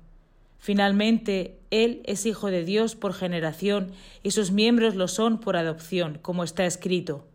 Finalmente, 0.59 1.59
Él 1.71 2.01
es 2.05 2.25
Hijo 2.25 2.47
de 2.47 2.63
Dios 2.63 2.95
por 2.95 3.13
generación 3.13 3.91
y 4.23 4.31
sus 4.31 4.51
miembros 4.51 4.95
lo 4.95 5.09
son 5.09 5.39
por 5.39 5.57
adopción, 5.57 6.17
como 6.21 6.45
está 6.45 6.65
escrito. 6.65 7.27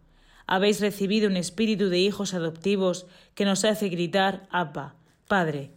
Habéis 0.46 0.80
recibido 0.80 1.28
un 1.28 1.36
espíritu 1.36 1.90
de 1.90 1.98
hijos 1.98 2.32
adoptivos 2.32 3.06
que 3.34 3.44
nos 3.44 3.66
hace 3.66 3.90
gritar 3.90 4.48
Abba, 4.50 4.96
Padre. 5.28 5.70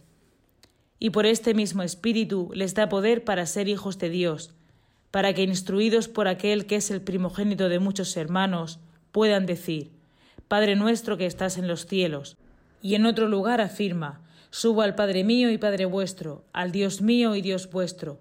Y 0.98 1.10
por 1.10 1.26
este 1.26 1.52
mismo 1.52 1.82
espíritu 1.82 2.50
les 2.54 2.74
da 2.74 2.88
poder 2.88 3.22
para 3.22 3.44
ser 3.44 3.68
hijos 3.68 3.98
de 3.98 4.08
Dios, 4.08 4.54
para 5.10 5.34
que, 5.34 5.42
instruidos 5.42 6.08
por 6.08 6.26
aquel 6.26 6.64
que 6.64 6.76
es 6.76 6.90
el 6.90 7.02
primogénito 7.02 7.68
de 7.68 7.80
muchos 7.80 8.16
hermanos, 8.16 8.80
puedan 9.12 9.44
decir, 9.44 9.90
Padre 10.48 10.74
nuestro 10.74 11.18
que 11.18 11.26
estás 11.26 11.58
en 11.58 11.68
los 11.68 11.84
cielos. 11.84 12.38
Y 12.80 12.94
en 12.94 13.04
otro 13.04 13.28
lugar 13.28 13.60
afirma, 13.60 14.22
Subo 14.58 14.80
al 14.80 14.94
Padre 14.94 15.22
mío 15.22 15.50
y 15.50 15.58
Padre 15.58 15.84
vuestro, 15.84 16.42
al 16.54 16.72
Dios 16.72 17.02
mío 17.02 17.34
y 17.34 17.42
Dios 17.42 17.68
vuestro. 17.70 18.18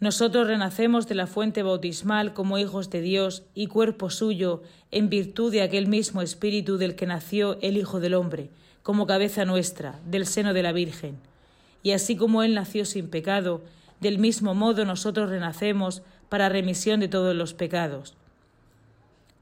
Nosotros 0.00 0.48
renacemos 0.48 1.06
de 1.06 1.14
la 1.14 1.28
fuente 1.28 1.62
bautismal 1.62 2.34
como 2.34 2.58
hijos 2.58 2.90
de 2.90 3.02
Dios 3.02 3.44
y 3.54 3.68
cuerpo 3.68 4.10
suyo, 4.10 4.64
en 4.90 5.08
virtud 5.10 5.52
de 5.52 5.62
aquel 5.62 5.86
mismo 5.86 6.22
Espíritu 6.22 6.76
del 6.76 6.96
que 6.96 7.06
nació 7.06 7.56
el 7.60 7.76
Hijo 7.76 8.00
del 8.00 8.14
Hombre, 8.14 8.50
como 8.82 9.06
cabeza 9.06 9.44
nuestra, 9.44 10.00
del 10.04 10.26
seno 10.26 10.54
de 10.54 10.64
la 10.64 10.72
Virgen. 10.72 11.18
Y 11.84 11.92
así 11.92 12.16
como 12.16 12.42
Él 12.42 12.54
nació 12.54 12.84
sin 12.84 13.08
pecado, 13.08 13.62
del 14.00 14.18
mismo 14.18 14.56
modo 14.56 14.84
nosotros 14.84 15.30
renacemos 15.30 16.02
para 16.30 16.48
remisión 16.48 16.98
de 16.98 17.06
todos 17.06 17.36
los 17.36 17.54
pecados. 17.54 18.16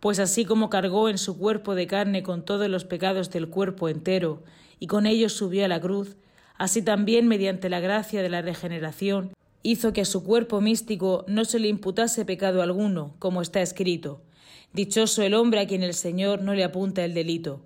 Pues 0.01 0.19
así 0.19 0.45
como 0.45 0.69
cargó 0.69 1.09
en 1.09 1.17
su 1.17 1.39
cuerpo 1.39 1.75
de 1.75 1.87
carne 1.87 2.23
con 2.23 2.43
todos 2.43 2.69
los 2.69 2.85
pecados 2.85 3.31
del 3.31 3.49
cuerpo 3.49 3.89
entero, 3.89 4.43
y 4.81 4.89
con 4.89 5.07
ellos 5.07 5.35
subió 5.35 5.65
a 5.65 5.69
la 5.69 5.81
cruz, 5.81 6.17
así 6.57 6.83
también 6.83 7.29
mediante 7.29 7.69
la 7.69 7.79
gracia 7.79 8.23
de 8.23 8.31
la 8.31 8.43
regeneración, 8.43 9.33
hizo 9.63 9.93
que 9.93 10.01
a 10.01 10.07
su 10.07 10.25
cuerpo 10.25 10.61
místico 10.61 11.25
no 11.29 11.45
se 11.45 11.59
le 11.59 11.69
imputase 11.69 12.25
pecado 12.25 12.63
alguno, 12.63 13.15
como 13.19 13.43
está 13.43 13.61
escrito. 13.61 14.23
Dichoso 14.73 15.23
el 15.23 15.35
hombre 15.35 15.61
a 15.61 15.67
quien 15.67 15.83
el 15.83 15.95
Señor 15.95 16.43
no 16.43 16.55
le 16.55 16.65
apunta 16.65 17.05
el 17.05 17.15
delito. 17.15 17.61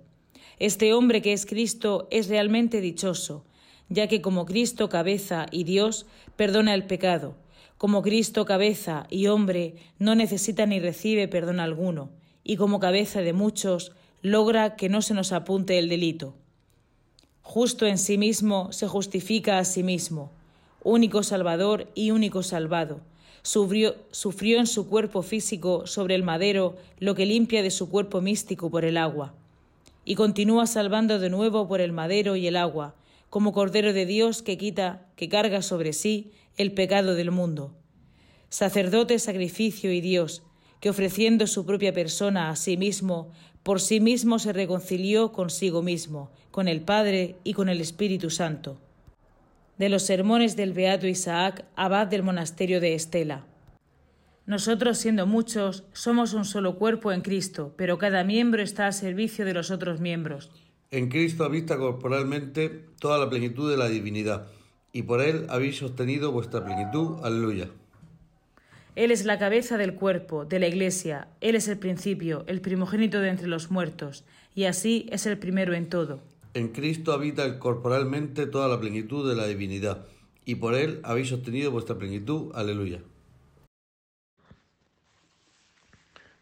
Este 0.59 0.93
hombre 0.93 1.21
que 1.21 1.33
es 1.33 1.45
Cristo 1.45 2.07
es 2.11 2.27
realmente 2.27 2.81
dichoso, 2.81 3.45
ya 3.89 4.07
que 4.07 4.21
como 4.21 4.45
Cristo 4.45 4.89
cabeza 4.89 5.45
y 5.51 5.63
Dios 5.63 6.05
perdona 6.35 6.73
el 6.73 6.85
pecado, 6.85 7.35
como 7.77 8.01
Cristo 8.01 8.45
cabeza 8.45 9.05
y 9.09 9.27
hombre 9.27 9.75
no 9.99 10.15
necesita 10.15 10.65
ni 10.65 10.79
recibe 10.79 11.27
perdón 11.27 11.59
alguno, 11.59 12.11
y 12.43 12.57
como 12.57 12.79
cabeza 12.79 13.21
de 13.21 13.33
muchos 13.33 13.91
logra 14.21 14.75
que 14.75 14.89
no 14.89 15.01
se 15.01 15.13
nos 15.13 15.31
apunte 15.31 15.77
el 15.77 15.89
delito. 15.89 16.35
Justo 17.47 17.85
en 17.85 17.99
sí 17.99 18.17
mismo 18.17 18.73
se 18.73 18.87
justifica 18.87 19.59
a 19.59 19.65
sí 19.65 19.83
mismo, 19.83 20.31
único 20.83 21.21
Salvador 21.21 21.87
y 21.93 22.09
único 22.09 22.41
salvado. 22.41 23.01
Sufrió, 23.43 23.95
sufrió 24.09 24.59
en 24.59 24.65
su 24.65 24.89
cuerpo 24.89 25.21
físico 25.21 25.85
sobre 25.85 26.15
el 26.15 26.23
madero 26.23 26.75
lo 26.97 27.13
que 27.13 27.27
limpia 27.27 27.61
de 27.61 27.69
su 27.69 27.87
cuerpo 27.87 28.19
místico 28.19 28.71
por 28.71 28.83
el 28.83 28.97
agua, 28.97 29.35
y 30.03 30.15
continúa 30.15 30.65
salvando 30.65 31.19
de 31.19 31.29
nuevo 31.29 31.67
por 31.67 31.81
el 31.81 31.91
madero 31.91 32.35
y 32.35 32.47
el 32.47 32.57
agua, 32.57 32.95
como 33.29 33.53
Cordero 33.53 33.93
de 33.93 34.07
Dios 34.07 34.41
que 34.41 34.57
quita, 34.57 35.05
que 35.15 35.29
carga 35.29 35.61
sobre 35.61 35.93
sí 35.93 36.31
el 36.57 36.73
pecado 36.73 37.13
del 37.13 37.29
mundo. 37.29 37.75
Sacerdote, 38.49 39.19
sacrificio 39.19 39.93
y 39.93 40.01
Dios, 40.01 40.41
que 40.79 40.89
ofreciendo 40.89 41.45
su 41.45 41.63
propia 41.63 41.93
persona 41.93 42.49
a 42.49 42.55
sí 42.55 42.75
mismo, 42.75 43.31
por 43.65 43.81
sí 43.81 43.99
mismo 43.99 44.37
se 44.37 44.53
reconcilió 44.53 45.31
consigo 45.31 45.81
mismo, 45.81 46.29
con 46.51 46.67
el 46.67 46.81
Padre 46.81 47.37
y 47.43 47.53
con 47.53 47.67
el 47.67 47.81
Espíritu 47.81 48.29
Santo. 48.29 48.77
De 49.79 49.89
los 49.89 50.03
sermones 50.03 50.55
del 50.55 50.71
Beato 50.71 51.07
Isaac, 51.07 51.65
abad 51.75 52.05
del 52.05 52.21
monasterio 52.21 52.79
de 52.79 52.93
Estela. 52.93 53.47
Nosotros, 54.45 54.99
siendo 54.99 55.25
muchos, 55.25 55.83
somos 55.93 56.33
un 56.33 56.45
solo 56.45 56.75
cuerpo 56.75 57.11
en 57.11 57.21
Cristo, 57.21 57.73
pero 57.75 57.97
cada 57.97 58.23
miembro 58.23 58.61
está 58.61 58.85
al 58.85 58.93
servicio 58.93 59.45
de 59.45 59.55
los 59.55 59.71
otros 59.71 59.99
miembros. 59.99 60.51
En 60.91 61.09
Cristo 61.09 61.43
habita 61.43 61.75
corporalmente 61.79 62.69
toda 62.99 63.17
la 63.17 63.31
plenitud 63.31 63.71
de 63.71 63.77
la 63.77 63.89
divinidad, 63.89 64.45
y 64.93 65.01
por 65.01 65.21
Él 65.21 65.47
habéis 65.49 65.77
sostenido 65.77 66.31
vuestra 66.31 66.63
plenitud. 66.63 67.17
Aleluya. 67.23 67.71
Él 68.95 69.11
es 69.11 69.25
la 69.25 69.37
cabeza 69.37 69.77
del 69.77 69.95
cuerpo, 69.95 70.45
de 70.45 70.57
la 70.57 70.67
Iglesia, 70.67 71.27
Él 71.41 71.55
es 71.55 71.67
el 71.67 71.77
principio, 71.77 72.45
el 72.47 72.61
primogénito 72.61 73.19
de 73.19 73.27
entre 73.29 73.47
los 73.47 73.69
muertos, 73.69 74.23
y 74.55 74.63
así 74.63 75.05
es 75.11 75.25
el 75.25 75.37
primero 75.37 75.73
en 75.73 75.89
todo. 75.89 76.21
En 76.53 76.69
Cristo 76.69 77.11
habita 77.11 77.59
corporalmente 77.59 78.47
toda 78.47 78.69
la 78.69 78.79
plenitud 78.79 79.27
de 79.27 79.35
la 79.35 79.47
divinidad, 79.47 80.05
y 80.45 80.55
por 80.55 80.75
Él 80.75 81.01
habéis 81.03 81.27
sostenido 81.27 81.71
vuestra 81.71 81.97
plenitud. 81.97 82.53
Aleluya. 82.55 83.01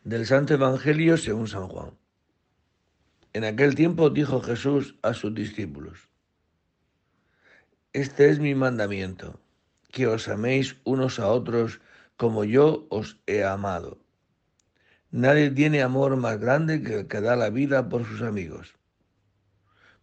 Del 0.03 0.27
Santo 0.27 0.53
Evangelio 0.53 1.17
según 1.17 1.47
San 1.47 1.67
Juan. 1.67 1.97
En 3.31 3.45
aquel 3.45 3.73
tiempo 3.73 4.11
dijo 4.11 4.41
Jesús 4.41 4.95
a 5.01 5.15
sus 5.15 5.33
discípulos, 5.33 6.07
Este 7.93 8.29
es 8.29 8.37
mi 8.37 8.53
mandamiento, 8.53 9.39
que 9.91 10.05
os 10.05 10.27
améis 10.27 10.75
unos 10.83 11.17
a 11.17 11.29
otros 11.29 11.81
como 12.17 12.43
yo 12.43 12.87
os 12.89 13.19
he 13.27 13.43
amado. 13.43 13.99
Nadie 15.11 15.51
tiene 15.51 15.81
amor 15.81 16.17
más 16.17 16.39
grande 16.39 16.81
que 16.81 17.01
el 17.01 17.07
que 17.07 17.21
da 17.21 17.35
la 17.35 17.49
vida 17.49 17.89
por 17.89 18.05
sus 18.05 18.21
amigos. 18.21 18.75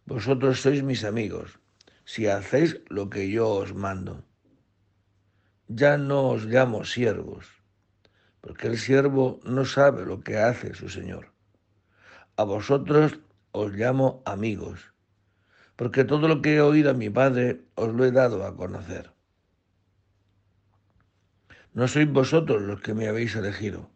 Vosotros 0.05 0.61
sois 0.61 0.83
mis 0.83 1.03
amigos, 1.03 1.59
si 2.05 2.27
hacéis 2.27 2.79
lo 2.87 3.09
que 3.09 3.29
yo 3.29 3.49
os 3.49 3.73
mando. 3.73 4.23
Ya 5.67 5.97
no 5.97 6.29
os 6.29 6.45
llamo 6.45 6.83
siervos, 6.85 7.47
porque 8.41 8.67
el 8.67 8.77
siervo 8.77 9.39
no 9.43 9.65
sabe 9.65 10.05
lo 10.05 10.21
que 10.21 10.37
hace 10.37 10.73
su 10.73 10.89
Señor 10.89 11.31
a 12.41 12.43
vosotros 12.43 13.19
os 13.51 13.71
llamo 13.73 14.23
amigos, 14.25 14.93
porque 15.75 16.03
todo 16.03 16.27
lo 16.27 16.41
que 16.41 16.55
he 16.55 16.61
oído 16.61 16.89
a 16.89 16.95
mi 16.95 17.09
Padre 17.09 17.61
os 17.75 17.93
lo 17.93 18.03
he 18.03 18.11
dado 18.11 18.45
a 18.45 18.55
conocer. 18.55 19.11
No 21.73 21.87
sois 21.87 22.11
vosotros 22.11 22.61
los 22.61 22.81
que 22.81 22.93
me 22.93 23.07
habéis 23.07 23.35
elegido, 23.35 23.89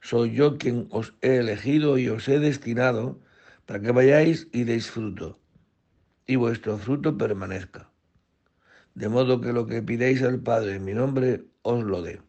soy 0.00 0.32
yo 0.32 0.56
quien 0.56 0.88
os 0.90 1.14
he 1.20 1.36
elegido 1.36 1.98
y 1.98 2.08
os 2.08 2.26
he 2.28 2.38
destinado 2.38 3.20
para 3.66 3.80
que 3.80 3.92
vayáis 3.92 4.48
y 4.50 4.64
deis 4.64 4.90
fruto, 4.90 5.38
y 6.26 6.36
vuestro 6.36 6.78
fruto 6.78 7.18
permanezca, 7.18 7.90
de 8.94 9.08
modo 9.10 9.40
que 9.40 9.52
lo 9.52 9.66
que 9.66 9.82
pidéis 9.82 10.22
al 10.22 10.40
Padre 10.40 10.76
en 10.76 10.84
mi 10.84 10.94
nombre 10.94 11.44
os 11.62 11.84
lo 11.84 12.00
dé. 12.02 12.22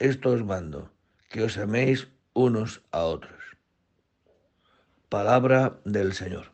Esto 0.00 0.30
os 0.30 0.44
mando, 0.44 0.90
que 1.28 1.44
os 1.44 1.58
améis 1.58 2.08
unos 2.32 2.82
a 2.90 3.04
otros. 3.04 3.56
Palabra 5.08 5.80
del 5.84 6.12
Señor. 6.12 6.52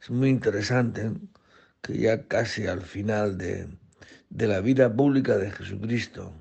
Es 0.00 0.10
muy 0.10 0.30
interesante 0.30 1.12
que 1.82 1.98
ya 1.98 2.26
casi 2.28 2.66
al 2.66 2.82
final 2.82 3.38
de, 3.38 3.68
de 4.28 4.46
la 4.46 4.60
vida 4.60 4.94
pública 4.94 5.38
de 5.38 5.50
Jesucristo 5.50 6.32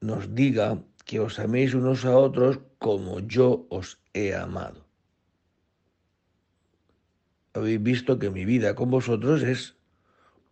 nos 0.00 0.34
diga 0.34 0.82
que 1.04 1.20
os 1.20 1.38
améis 1.38 1.74
unos 1.74 2.04
a 2.04 2.16
otros 2.16 2.60
como 2.78 3.20
yo 3.20 3.66
os 3.70 4.00
he 4.12 4.34
amado. 4.34 4.84
Habéis 7.52 7.82
visto 7.82 8.18
que 8.18 8.30
mi 8.30 8.44
vida 8.44 8.74
con 8.74 8.90
vosotros 8.90 9.42
es 9.42 9.76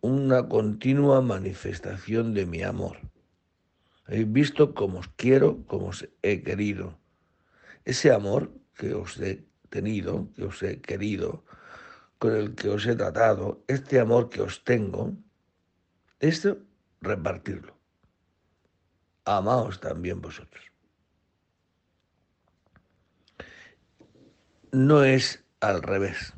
una 0.01 0.47
continua 0.47 1.21
manifestación 1.21 2.33
de 2.33 2.45
mi 2.45 2.63
amor. 2.63 2.97
Habéis 4.05 4.31
visto 4.31 4.73
cómo 4.73 4.99
os 4.99 5.07
quiero, 5.15 5.65
cómo 5.65 5.87
os 5.87 6.07
he 6.21 6.43
querido 6.43 6.97
ese 7.85 8.11
amor 8.11 8.51
que 8.75 8.93
os 8.93 9.19
he 9.19 9.43
tenido, 9.69 10.31
que 10.35 10.45
os 10.45 10.61
he 10.63 10.81
querido, 10.81 11.43
con 12.23 12.37
el 12.37 12.55
que 12.55 12.69
os 12.69 12.85
he 12.85 12.95
tratado, 12.95 13.65
este 13.67 13.99
amor 13.99 14.29
que 14.29 14.41
os 14.41 14.63
tengo, 14.63 15.11
esto 16.21 16.57
repartirlo. 17.01 17.75
Amaos 19.25 19.81
también 19.81 20.21
vosotros. 20.21 20.63
No 24.71 25.03
es 25.03 25.43
al 25.59 25.83
revés. 25.83 26.31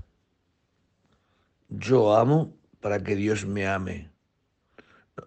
Yo 1.69 2.15
amo 2.15 2.57
para 2.81 3.03
que 3.03 3.15
Dios 3.15 3.45
me 3.45 3.67
ame. 3.67 4.09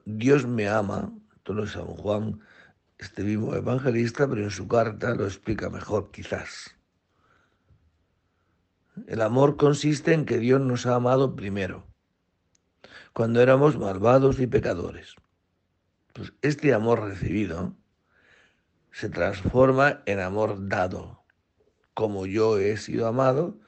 Dios 0.06 0.44
me 0.44 0.68
ama, 0.68 1.12
esto 1.36 1.54
no 1.54 1.62
es 1.62 1.70
San 1.70 1.86
Juan 1.86 2.40
este 2.98 3.22
mismo 3.22 3.54
evangelista, 3.54 4.28
pero 4.28 4.42
en 4.42 4.50
su 4.50 4.66
carta 4.66 5.14
lo 5.14 5.24
explica 5.24 5.70
mejor 5.70 6.10
quizás. 6.10 6.77
El 9.06 9.20
amor 9.20 9.56
consiste 9.56 10.12
en 10.12 10.24
que 10.24 10.38
Dios 10.38 10.60
nos 10.60 10.86
ha 10.86 10.94
amado 10.94 11.36
primero, 11.36 11.86
cuando 13.12 13.40
éramos 13.40 13.78
malvados 13.78 14.40
y 14.40 14.46
pecadores. 14.46 15.14
Pues 16.12 16.32
este 16.42 16.74
amor 16.74 17.02
recibido 17.02 17.76
se 18.92 19.08
transforma 19.08 20.02
en 20.06 20.20
amor 20.20 20.68
dado. 20.68 21.22
Como 21.94 22.26
yo 22.26 22.58
he 22.58 22.76
sido 22.76 23.06
amado, 23.06 23.58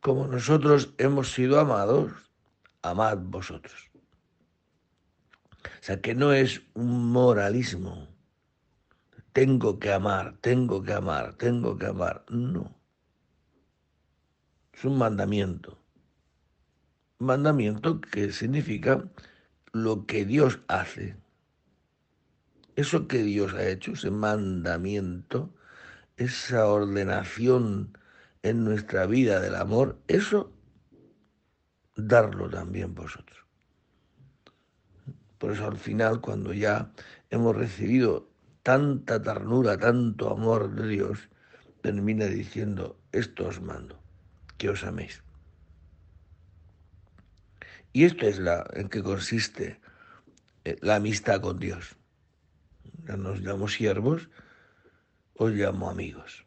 como 0.00 0.26
nosotros 0.26 0.94
hemos 0.98 1.32
sido 1.32 1.58
amados, 1.58 2.12
amad 2.82 3.18
vosotros. 3.18 3.90
O 5.64 5.82
sea, 5.82 6.00
que 6.00 6.14
no 6.14 6.32
es 6.32 6.62
un 6.74 7.10
moralismo. 7.10 8.08
Tengo 9.32 9.78
que 9.78 9.92
amar, 9.92 10.38
tengo 10.40 10.82
que 10.82 10.92
amar, 10.92 11.34
tengo 11.36 11.76
que 11.76 11.86
amar. 11.86 12.24
No. 12.28 12.77
Es 14.78 14.84
un 14.84 14.96
mandamiento. 14.96 15.76
mandamiento 17.18 18.00
que 18.00 18.30
significa 18.30 19.10
lo 19.72 20.06
que 20.06 20.24
Dios 20.24 20.60
hace. 20.68 21.16
Eso 22.76 23.08
que 23.08 23.24
Dios 23.24 23.54
ha 23.54 23.66
hecho, 23.66 23.94
ese 23.94 24.12
mandamiento, 24.12 25.52
esa 26.16 26.68
ordenación 26.68 27.98
en 28.44 28.62
nuestra 28.62 29.06
vida 29.06 29.40
del 29.40 29.56
amor, 29.56 29.98
eso 30.06 30.52
darlo 31.96 32.48
también 32.48 32.94
vosotros. 32.94 33.44
Por 35.38 35.54
eso 35.54 35.66
al 35.66 35.76
final, 35.76 36.20
cuando 36.20 36.52
ya 36.52 36.92
hemos 37.30 37.56
recibido 37.56 38.30
tanta 38.62 39.20
ternura, 39.20 39.76
tanto 39.76 40.30
amor 40.30 40.72
de 40.76 40.86
Dios, 40.86 41.30
termina 41.80 42.26
diciendo, 42.26 42.96
esto 43.10 43.48
os 43.48 43.60
mando, 43.60 43.97
que 44.58 44.68
os 44.68 44.84
améis. 44.84 45.22
Y 47.92 48.04
esto 48.04 48.26
es 48.26 48.38
la 48.38 48.66
en 48.74 48.88
que 48.88 49.02
consiste 49.02 49.80
eh, 50.64 50.76
la 50.82 50.96
amistad 50.96 51.40
con 51.40 51.58
Dios. 51.58 51.96
Ya 53.06 53.16
nos 53.16 53.40
llamo 53.40 53.68
siervos, 53.68 54.28
os 55.34 55.52
llamo 55.52 55.88
amigos. 55.88 56.44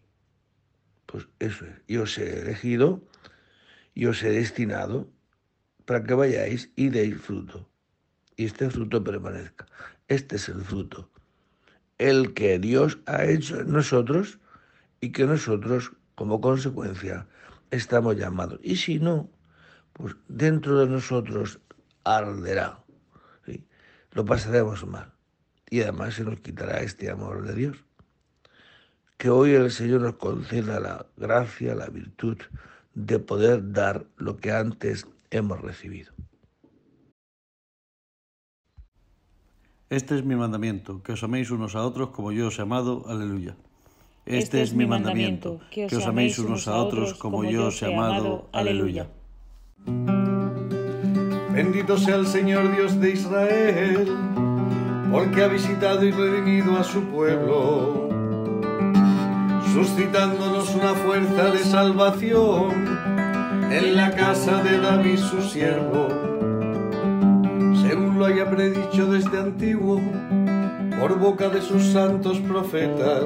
Pues 1.08 1.28
eso 1.40 1.66
es, 1.66 1.74
yo 1.88 2.04
os 2.04 2.18
he 2.18 2.42
elegido 2.42 3.02
y 3.94 4.06
os 4.06 4.22
he 4.24 4.30
destinado 4.30 5.10
para 5.86 6.04
que 6.04 6.14
vayáis 6.14 6.72
y 6.76 6.90
deis 6.90 7.20
fruto. 7.20 7.68
Y 8.36 8.46
este 8.46 8.70
fruto 8.70 9.04
permanezca. 9.04 9.66
Este 10.08 10.36
es 10.36 10.48
el 10.50 10.62
fruto. 10.62 11.10
El 11.98 12.34
que 12.34 12.60
Dios 12.60 13.00
ha 13.06 13.26
hecho 13.26 13.60
en 13.60 13.72
nosotros 13.72 14.40
y 15.02 15.12
que 15.12 15.26
nosotros, 15.26 15.92
como 16.16 16.40
consecuencia, 16.42 17.28
estamos 17.72 18.16
llamados. 18.16 18.60
Y 18.62 18.76
si 18.76 19.00
no, 19.00 19.30
pues 19.94 20.16
dentro 20.28 20.80
de 20.80 20.88
nosotros 20.88 21.60
arderá. 22.04 22.84
Lo 24.12 24.26
pasaremos 24.26 24.86
mal. 24.86 25.14
Y 25.70 25.82
además 25.82 26.16
se 26.16 26.26
nos 26.26 26.40
quitará 26.42 26.82
este 26.82 27.10
amor 27.10 27.44
de 27.44 27.56
Dios. 27.56 27.78
Que 29.18 29.30
hoy 29.30 29.52
el 29.52 29.72
Señor 29.72 30.02
nos 30.02 30.16
conceda 30.16 30.80
la 30.80 31.06
gracia, 31.16 31.76
la 31.76 31.88
virtud 31.88 32.38
de 32.94 33.20
poder 33.20 33.72
dar 33.72 34.06
lo 34.18 34.38
que 34.38 34.52
antes 34.52 35.08
hemos 35.30 35.62
recibido. 35.62 36.12
Este 39.90 40.18
es 40.18 40.26
mi 40.26 40.36
mandamiento, 40.36 41.04
que 41.04 41.14
os 41.14 41.24
améis 41.24 41.52
unos 41.52 41.76
a 41.76 41.84
otros 41.84 42.12
como 42.12 42.32
yo 42.32 42.48
os 42.48 42.60
he 42.60 42.62
amado. 42.62 43.04
Aleluya. 43.08 43.56
Este, 44.26 44.62
es 44.62 44.74
mi 44.74 44.86
mandamiento, 44.86 45.60
que 45.72 45.86
os 45.86 46.06
améis 46.06 46.38
unos 46.38 46.68
a 46.68 46.78
otros 46.78 47.16
como 47.16 47.44
yo 47.44 47.68
os 47.68 47.82
he 47.82 47.94
amado. 47.94 48.48
Aleluya. 48.52 49.08
Bendito 51.54 51.98
sea 51.98 52.16
el 52.16 52.28
Señor 52.28 52.74
Dios 52.76 53.00
de 53.00 53.12
Israel, 53.12 54.08
porque 55.12 55.44
ha 55.44 55.48
visitado 55.48 56.06
y 56.06 56.12
redimido 56.12 56.78
a 56.78 56.84
su 56.84 57.02
pueblo, 57.06 58.10
suscitándonos 59.74 60.76
una 60.76 60.94
fuerza 60.94 61.52
de 61.52 61.60
salvación 61.60 62.72
en 63.72 63.96
la 63.96 64.12
casa 64.12 64.62
de 64.64 64.80
David 64.80 65.18
su 65.18 65.42
siervo, 65.42 66.08
según 67.82 68.20
lo 68.20 68.26
haya 68.26 68.50
predicho 68.50 69.08
desde 69.08 69.40
antiguo, 69.40 70.00
por 71.00 71.18
boca 71.18 71.50
de 71.50 71.62
sus 71.62 71.84
santos 71.86 72.38
profetas. 72.40 73.26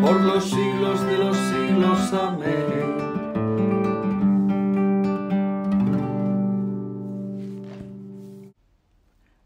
por 0.00 0.20
los 0.20 0.44
siglos 0.44 1.00
de 1.06 1.18
los 1.18 1.36
siglos. 1.36 2.12
Amén. 2.12 2.96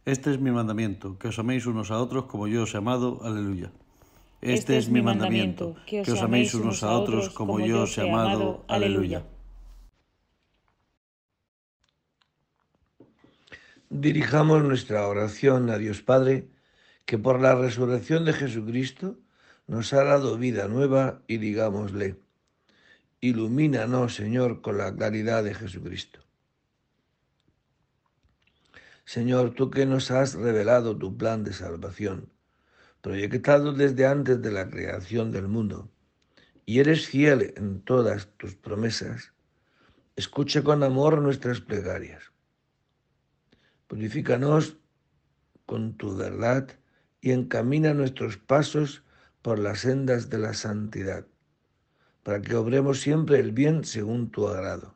Este 0.05 0.31
es 0.33 0.41
mi 0.41 0.51
mandamiento, 0.51 1.19
que 1.19 1.29
os 1.29 1.39
améis 1.39 1.67
unos 1.67 1.91
a 1.91 1.99
otros 1.99 2.25
como 2.25 2.49
yo 2.49 2.63
os 2.65 2.75
he 2.75 2.79
amado. 2.79 3.21
Aleluya. 3.23 3.71
Este, 4.41 4.55
este 4.55 4.79
es 4.79 4.89
mi 4.89 5.03
mandamiento, 5.03 5.77
que 5.87 6.01
os 6.01 6.23
améis 6.23 6.55
unos 6.55 6.83
a 6.83 6.91
otros 6.99 7.29
como 7.31 7.61
yo 7.61 7.83
os 7.83 7.97
he 7.97 8.03
amado. 8.09 8.65
Aleluya. 8.67 9.25
Dirijamos 13.91 14.65
nuestra 14.65 15.07
oración 15.07 15.69
a 15.69 15.77
Dios 15.77 16.03
Padre, 16.03 16.49
que 17.05 17.19
por 17.19 17.41
la 17.41 17.55
resurrección 17.55 18.25
de 18.25 18.33
Jesucristo 18.33 19.19
nos 19.71 19.93
ha 19.93 20.03
dado 20.03 20.37
vida 20.37 20.67
nueva 20.67 21.23
y 21.29 21.39
digámosle, 21.39 22.17
ilumínanos 23.21 24.17
Señor 24.17 24.63
con 24.63 24.79
la 24.79 24.93
claridad 24.93 25.45
de 25.45 25.55
Jesucristo. 25.55 26.19
Señor, 29.05 29.55
tú 29.55 29.71
que 29.71 29.87
nos 29.87 30.11
has 30.11 30.35
revelado 30.35 30.99
tu 30.99 31.17
plan 31.17 31.45
de 31.45 31.53
salvación, 31.53 32.33
proyectado 33.01 33.73
desde 33.73 34.07
antes 34.07 34.43
de 34.43 34.51
la 34.51 34.69
creación 34.69 35.31
del 35.31 35.47
mundo, 35.47 35.89
y 36.67 36.81
eres 36.81 37.07
fiel 37.07 37.55
en 37.57 37.81
todas 37.83 38.27
tus 38.39 38.57
promesas, 38.57 39.33
escucha 40.17 40.65
con 40.65 40.83
amor 40.83 41.23
nuestras 41.23 41.61
plegarias 41.61 42.33
Purifícanos 43.87 44.79
con 45.65 45.97
tu 45.97 46.17
verdad 46.17 46.69
y 47.21 47.31
encamina 47.31 47.95
nuestros 47.95 48.37
pasos 48.37 49.05
por 49.43 49.59
las 49.59 49.81
sendas 49.81 50.29
de 50.29 50.39
la 50.39 50.53
santidad, 50.53 51.27
para 52.23 52.43
que 52.43 52.55
obremos 52.57 53.01
siempre 53.01 53.39
el 53.39 53.53
bien 53.53 53.85
según 53.85 54.31
tu 54.31 54.47
agrado. 54.47 54.95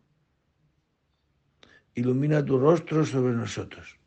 Ilumina 1.94 2.44
tu 2.44 2.58
rostro 2.58 3.06
sobre 3.06 3.32
nosotros, 3.32 3.98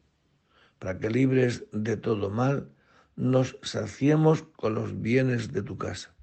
para 0.78 1.00
que 1.00 1.10
libres 1.10 1.66
de 1.72 1.98
todo 1.98 2.30
mal 2.30 2.70
nos 3.16 3.58
saciemos 3.64 4.44
con 4.44 4.76
los 4.76 5.02
bienes 5.02 5.52
de 5.52 5.64
tu 5.64 5.78
casa. 5.78 6.14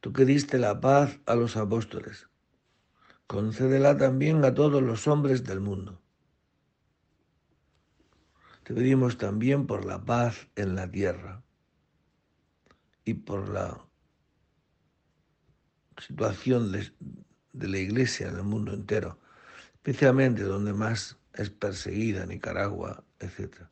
Tú 0.00 0.12
que 0.12 0.24
diste 0.24 0.58
la 0.58 0.80
paz 0.80 1.20
a 1.26 1.34
los 1.34 1.58
apóstoles, 1.58 2.28
concédela 3.26 3.98
también 3.98 4.42
a 4.44 4.54
todos 4.54 4.82
los 4.82 5.06
hombres 5.08 5.44
del 5.44 5.60
mundo. 5.60 6.00
Te 8.62 8.72
pedimos 8.72 9.18
también 9.18 9.66
por 9.66 9.84
la 9.84 10.04
paz 10.04 10.48
en 10.56 10.74
la 10.74 10.90
tierra 10.90 11.45
y 13.06 13.14
por 13.14 13.48
la 13.48 13.80
situación 15.96 16.72
de, 16.72 16.90
la 17.68 17.78
iglesia 17.78 18.28
en 18.28 18.36
el 18.36 18.42
mundo 18.42 18.74
entero, 18.74 19.18
especialmente 19.74 20.42
donde 20.42 20.74
más 20.74 21.16
es 21.32 21.48
perseguida, 21.48 22.26
Nicaragua, 22.26 23.04
etc. 23.20 23.62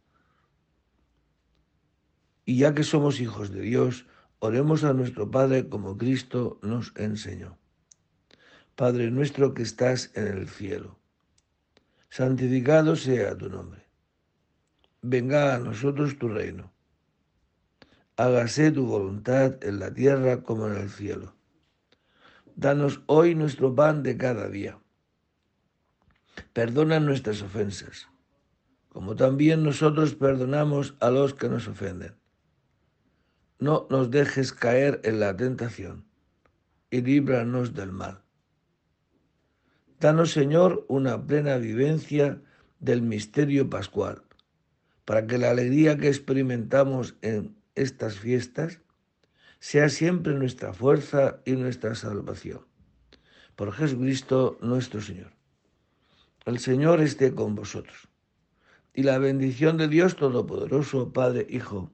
Y 2.46 2.58
ya 2.58 2.74
que 2.74 2.84
somos 2.84 3.20
hijos 3.20 3.50
de 3.50 3.60
Dios, 3.62 4.06
oremos 4.38 4.84
a 4.84 4.94
nuestro 4.94 5.30
Padre 5.30 5.68
como 5.68 5.98
Cristo 5.98 6.60
nos 6.62 6.92
enseñó. 6.96 7.58
Padre 8.76 9.10
nuestro 9.10 9.52
que 9.52 9.62
estás 9.62 10.12
en 10.14 10.28
el 10.28 10.48
cielo, 10.48 10.98
santificado 12.08 12.94
sea 12.94 13.36
tu 13.36 13.50
nombre. 13.50 13.82
Venga 15.02 15.56
a 15.56 15.58
nosotros 15.58 16.18
tu 16.18 16.28
reino. 16.28 16.73
Hágase 18.16 18.70
tu 18.70 18.86
voluntad 18.86 19.64
en 19.64 19.80
la 19.80 19.92
tierra 19.92 20.44
como 20.44 20.68
en 20.68 20.76
el 20.76 20.88
cielo. 20.88 21.34
Danos 22.54 23.02
hoy 23.06 23.34
nuestro 23.34 23.74
pan 23.74 24.04
de 24.04 24.16
cada 24.16 24.48
día. 24.48 24.78
Perdona 26.52 27.00
nuestras 27.00 27.42
ofensas, 27.42 28.08
como 28.88 29.16
también 29.16 29.64
nosotros 29.64 30.14
perdonamos 30.14 30.94
a 31.00 31.10
los 31.10 31.34
que 31.34 31.48
nos 31.48 31.66
ofenden. 31.66 32.14
No 33.58 33.88
nos 33.90 34.12
dejes 34.12 34.52
caer 34.52 35.00
en 35.02 35.18
la 35.18 35.36
tentación 35.36 36.04
y 36.90 37.02
líbranos 37.02 37.74
del 37.74 37.90
mal. 37.90 38.22
Danos, 39.98 40.30
Señor, 40.30 40.86
una 40.88 41.26
plena 41.26 41.56
vivencia 41.56 42.40
del 42.78 43.02
misterio 43.02 43.68
pascual, 43.68 44.22
para 45.04 45.26
que 45.26 45.38
la 45.38 45.50
alegría 45.50 45.98
que 45.98 46.06
experimentamos 46.06 47.16
en 47.20 47.56
estas 47.74 48.18
fiestas 48.18 48.80
sea 49.58 49.88
siempre 49.88 50.34
nuestra 50.34 50.72
fuerza 50.72 51.40
y 51.44 51.52
nuestra 51.52 51.94
salvación. 51.94 52.66
Por 53.56 53.72
Jesucristo 53.72 54.58
nuestro 54.60 55.00
Señor. 55.00 55.32
El 56.44 56.58
Señor 56.58 57.00
esté 57.00 57.34
con 57.34 57.54
vosotros. 57.54 58.08
Y 58.92 59.02
la 59.02 59.18
bendición 59.18 59.76
de 59.76 59.88
Dios 59.88 60.16
Todopoderoso, 60.16 61.12
Padre, 61.12 61.46
Hijo 61.48 61.90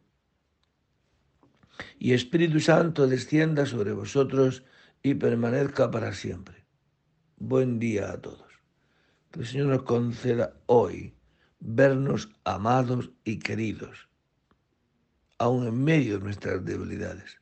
y 1.99 2.13
Espíritu 2.13 2.61
Santo 2.61 3.07
descienda 3.07 3.65
sobre 3.67 3.93
vosotros 3.93 4.65
y 5.03 5.15
permanezca 5.15 5.91
para 5.91 6.13
siempre. 6.13 6.67
Buen 7.37 7.79
día 7.79 8.11
a 8.11 8.21
todos. 8.21 8.51
Que 9.31 9.41
el 9.41 9.47
Señor 9.47 9.67
nos 9.69 9.83
conceda 9.85 10.55
hoy 10.67 11.15
vernos 11.61 12.31
amados 12.45 13.11
y 13.25 13.39
queridos, 13.39 14.09
aun 15.41 15.67
en 15.67 15.83
medio 15.83 16.19
de 16.19 16.25
nuestras 16.25 16.65
debilidades 16.65 17.41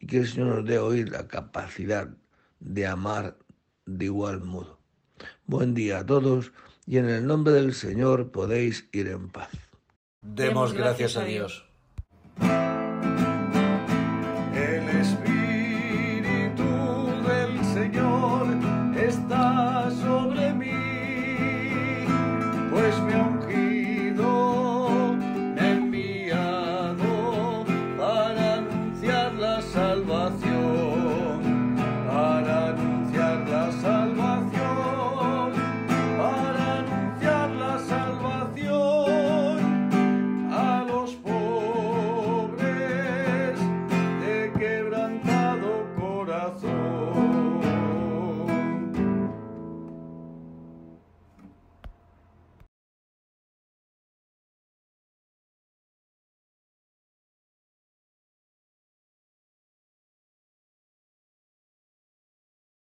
y 0.00 0.06
que 0.06 0.18
el 0.18 0.28
Señor 0.28 0.56
nos 0.56 0.64
dé 0.66 0.78
hoy 0.78 1.04
la 1.04 1.28
capacidad 1.28 2.08
de 2.58 2.86
amar 2.86 3.38
de 3.86 4.06
igual 4.06 4.40
modo. 4.42 4.80
Buen 5.46 5.72
día 5.72 6.00
a 6.00 6.06
todos 6.06 6.52
y 6.84 6.98
en 6.98 7.08
el 7.08 7.26
nombre 7.26 7.54
del 7.54 7.74
Señor 7.74 8.32
podéis 8.32 8.88
ir 8.92 9.06
en 9.06 9.30
paz. 9.30 9.50
Demos 10.20 10.72
gracias 10.72 11.16
a 11.16 11.24
Dios. 11.24 11.64